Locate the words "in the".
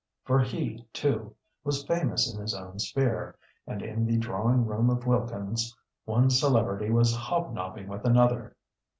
3.83-4.17